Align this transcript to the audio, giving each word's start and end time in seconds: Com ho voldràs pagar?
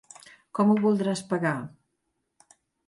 Com 0.59 0.71
ho 0.71 0.77
voldràs 0.87 1.23
pagar? 1.35 1.55